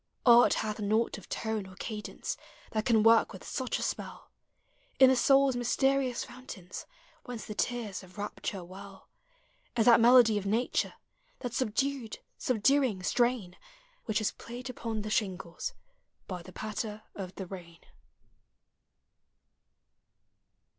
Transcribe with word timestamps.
Art 0.25 0.55
hath 0.55 0.79
naught 0.79 1.19
of 1.19 1.29
tone 1.29 1.67
or 1.67 1.75
cadence 1.75 2.35
That 2.71 2.85
can 2.85 3.03
work 3.03 3.31
with 3.31 3.43
such 3.43 3.77
a 3.77 3.83
spell 3.83 4.31
In 4.97 5.11
the 5.11 5.15
soul's 5.15 5.55
mysterious 5.55 6.23
fountains. 6.23 6.87
Whence 7.25 7.45
the 7.45 7.53
tears 7.53 8.01
of 8.01 8.17
rapture 8.17 8.63
well, 8.63 9.09
As 9.77 9.85
that 9.85 9.99
melody 9.99 10.39
of 10.39 10.45
nature, 10.47 10.95
That 11.41 11.53
subdued, 11.53 12.17
subduing 12.39 13.03
strain 13.03 13.55
Which 14.05 14.19
is 14.19 14.31
played 14.31 14.71
upon 14.71 15.03
the 15.03 15.11
shingles 15.11 15.73
By 16.27 16.41
the 16.41 16.51
patter 16.51 17.03
of 17.13 17.35
the 17.35 17.45
rain. 17.45 17.81